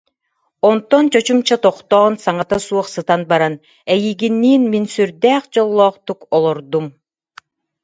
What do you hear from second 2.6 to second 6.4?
суох сытан баран: «Эйигинниин мин сүрдээх дьоллоохтук